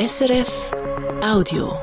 [0.00, 0.70] SRF
[1.22, 1.78] Audio.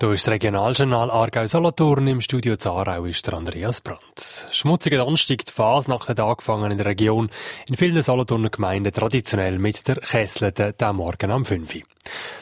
[0.00, 2.08] Hier ist das Regionaljournal Aargau-Solothurn.
[2.08, 4.48] Im Studio Zarau ist der Andreas Brandt.
[4.50, 5.52] Schmutziger Donnerstag, die
[5.88, 7.30] nach der angefangen in der Region.
[7.68, 11.82] In vielen Solothurner Gemeinden traditionell mit der Kesselete, der Morgen am 5 Uhr.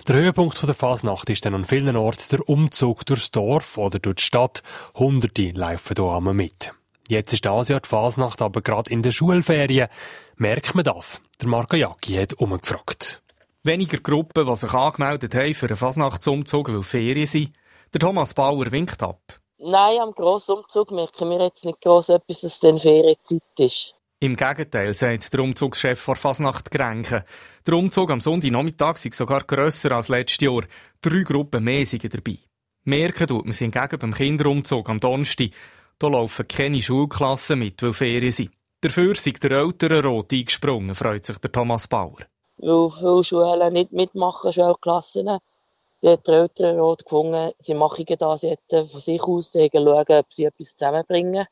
[0.08, 4.16] Der Höhepunkt der Fasnacht ist dann an vielen Orten der Umzug durchs Dorf oder durch
[4.16, 4.62] die Stadt.
[4.94, 6.72] Hunderte laufen hier mit.
[7.08, 9.88] Jetzt ist das Jahr die Fasnacht aber gerade in der Schulferien.
[10.36, 11.20] Merkt man das?
[11.42, 13.20] Der Marco Jacki hat umgefragt.
[13.62, 17.52] Weniger Gruppen, die sich angemeldet haben für einen Fasnachtsumzug, weil Ferien sind.
[17.92, 19.20] Der Thomas Bauer winkt ab.
[19.58, 23.94] Nein, am Grossumzug merken wir jetzt nicht gross etwas, dass es dann Ferienzeit ist.
[24.20, 27.22] Im Gegenteil, sagt der Umzugschef vor Fasnacht Grenken.
[27.66, 30.64] Der Umzug am Sonntagnachmittag ist sogar grösser als letztes Jahr.
[31.02, 32.38] Drei Gruppen mehr sind dabei.
[32.84, 35.50] Merken tut man sich hingegen beim Kinderumzug am Donnerstag.
[35.98, 38.52] Da laufen keine Schulklassen mit, weil Ferien sind.
[38.80, 42.20] Dafür sind der Elternrot eingesprungen, freut sich der Thomas Bauer
[42.62, 45.26] weil viele Schulen nicht mitmachen, Schulklassen.
[45.26, 50.44] Dann hat der Elternrat gefunden, sie machen das jetzt von sich aus, schauen, ob sie
[50.44, 51.46] etwas zusammenbringen.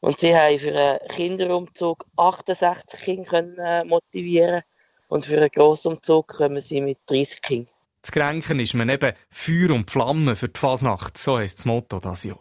[0.00, 4.62] Und sie haben für einen Kinderumzug 68 Kinder motivieren
[5.08, 7.74] und für einen Grossumzug kommen sie mit 30 Kindern.
[8.02, 12.00] Zu kränken ist man eben Feuer und Flamme für die Fasnacht, so heisst das Motto
[12.00, 12.40] dieses Jahr.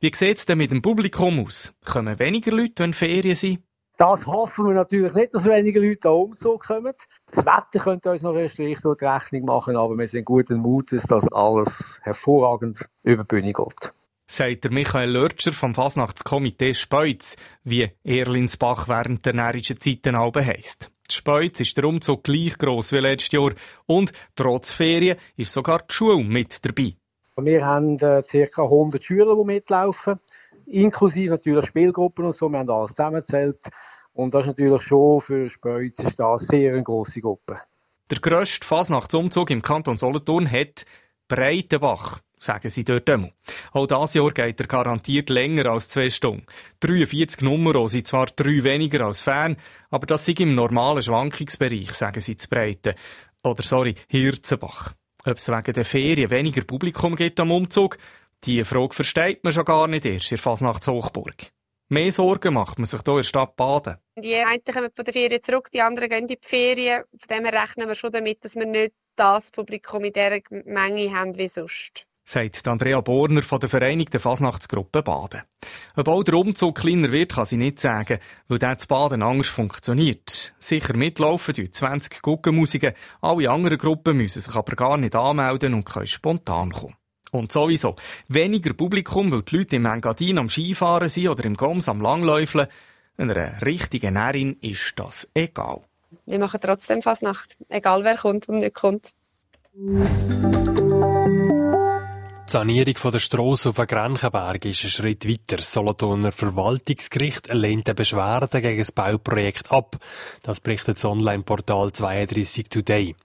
[0.00, 1.72] Wie sieht es denn mit dem Publikum aus?
[1.84, 3.62] Kommen weniger Leute, wenn Ferien sind?
[3.96, 6.94] Das hoffen wir natürlich nicht, dass weniger Leute an Umzug kommen.
[7.30, 10.58] Das Wetter könnte uns noch einen Strich durch die Rechnung machen, aber wir sind guten
[10.58, 13.92] Mutes, dass alles hervorragend über die Bühne geht.
[14.26, 20.90] Sagt der Michael Lörtscher vom Fasnachtskomitee Speuz, wie Erlinsbach während der närrischen Zeiten Alben heisst.
[21.08, 23.52] Die Speuz ist der Umzug gleich gross wie letztes Jahr
[23.86, 26.94] und trotz Ferien ist sogar die Schule mit dabei.
[27.36, 28.62] Wir haben äh, ca.
[28.62, 30.18] 100 Schüler, die mitlaufen
[30.66, 33.58] inklusive natürlich Spielgruppen und so, wir haben alles zusammengezählt.
[34.12, 37.58] Und das ist natürlich schon für Speuz ist das sehr eine grosse Gruppe.
[38.10, 40.84] Der grösste Fasnachtsumzug im Kanton Solothurn hat
[41.26, 43.32] Breitenbach, sagen sie dort einmal.
[43.72, 46.46] Auch dieses Jahr geht er garantiert länger als zwei Stunden.
[46.80, 49.56] 43 Nummern sind zwar drei weniger als fern,
[49.90, 52.94] aber das sind im normalen Schwankungsbereich, sagen sie zu Breiten.
[53.42, 54.92] Oder sorry, Hirzenbach.
[55.24, 57.96] Ob es wegen der Ferien weniger Publikum gibt am Umzug,
[58.46, 61.52] die Frage versteht man schon gar nicht erst in Fasnachtshochburg.
[61.88, 63.96] Mehr Sorgen macht man sich hier in der Stadt Baden.
[64.16, 67.04] Die einen kommen von der Ferien zurück, die anderen gehen in die Ferien.
[67.18, 71.12] Von dem her rechnen wir schon damit, dass wir nicht das Publikum in dieser Menge
[71.14, 72.06] haben wie sonst.
[72.26, 75.42] Sagt Andrea Borner von der Vereinigten Fasnachtsgruppe Baden.
[75.94, 78.18] Ob auch der Umzug kleiner wird, kann sie nicht sagen,
[78.48, 80.54] weil der zu Baden anders funktioniert.
[80.58, 85.84] Sicher mitlaufen die 20 Guckenmusiken, alle anderen Gruppen müssen sich aber gar nicht anmelden und
[85.84, 86.96] können spontan kommen.
[87.34, 87.96] Und sowieso,
[88.28, 92.68] weniger Publikum, weil die Leute im Engadin am Skifahren sind oder im Goms am Langläufeln.
[93.16, 95.80] Einer richtigen Närin ist das egal.
[96.26, 99.14] Wir machen trotzdem Fasnacht, egal wer kommt und nicht kommt.
[102.46, 105.56] Die Sanierung der Strasse auf den Grenchenberg ist ein Schritt weiter.
[105.56, 109.96] Das Solothurner Verwaltungsgericht lehnt eine Beschwerde gegen das Bauprojekt ab.
[110.42, 113.16] Das berichtet das Online-Portal 32 Today.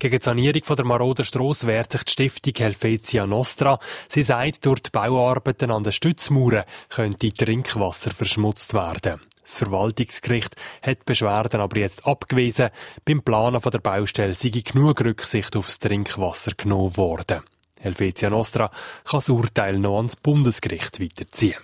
[0.00, 3.78] Gegen die Sanierung der maroden Strasse wehrt sich die Stiftung Helvetia Nostra.
[4.08, 9.20] Sie sagt, durch die Bauarbeiten an den Stützmauern könnte Trinkwasser verschmutzt werden.
[9.42, 12.70] Das Verwaltungsgericht hat die Beschwerden aber jetzt abgewiesen.
[13.04, 17.42] Beim Planen der Baustelle sei genug Rücksicht aufs Trinkwasser genommen worden.
[17.84, 18.68] Helvetia Nostra
[19.04, 21.56] kann das Urteil noch ans Bundesgericht weiterziehen.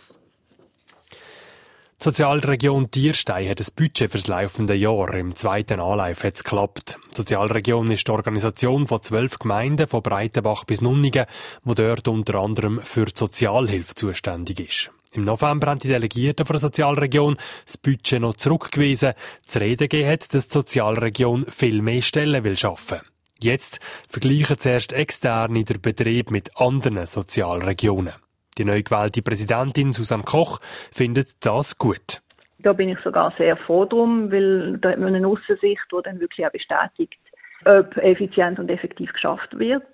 [2.00, 5.12] Die Sozialregion Tierstein hat ein Budget fürs laufende Jahr.
[5.12, 6.98] Im zweiten Anlauf hat es geklappt.
[7.12, 11.26] Die Sozialregion ist die Organisation von zwölf Gemeinden von Breitenbach bis Nunningen,
[11.62, 14.90] wo dort unter anderem für die Sozialhilfe zuständig ist.
[15.12, 19.12] Im November haben die Delegierten von der Sozialregion das Budget noch zurückgewiesen.
[19.46, 23.00] Zu reden gegeben hat, dass die Sozialregion viel mehr Stellen will schaffen.
[23.42, 23.80] Jetzt
[24.10, 28.12] vergleichen zuerst Externe den Betrieb mit anderen Sozialregionen.
[28.58, 32.20] Die neu gewählte Präsidentin Susanne Koch findet das gut.
[32.58, 36.20] Da bin ich sogar sehr froh drum, weil da hat man eine Aussicht, die dann
[36.20, 37.18] wirklich auch bestätigt,
[37.64, 39.86] ob effizient und effektiv geschafft wird.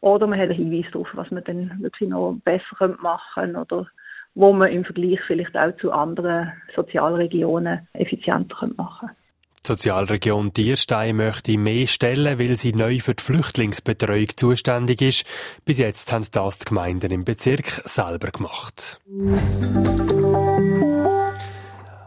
[0.00, 3.86] Oder man hat einen Hinweis darauf, was man dann wirklich noch besser machen könnte oder
[4.34, 9.21] wo man im Vergleich vielleicht auch zu anderen Sozialregionen effizienter machen könnte.
[9.64, 15.24] Die Sozialregion Tierstein möchte mehr stellen, weil sie neu für die Flüchtlingsbetreuung zuständig ist.
[15.64, 19.00] Bis jetzt haben das die Gemeinden im Bezirk selber gemacht.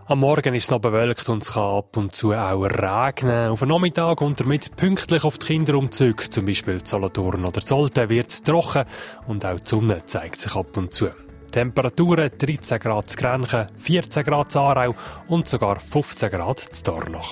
[0.07, 3.51] Am Morgen ist es noch bewölkt und es kann ab und zu auch regnen.
[3.51, 8.31] Auf den Nachmittag und damit pünktlich auf die Kinderumzüge, zum Beispiel Solothurn oder Zolten, wird
[8.31, 8.83] es trocken
[9.27, 11.07] und auch die Sonne zeigt sich ab und zu.
[11.55, 14.93] Temperaturen 13 Grad zu Grenchen, 14 Grad zu Aarau
[15.29, 17.31] und sogar 15 Grad zu Dornach.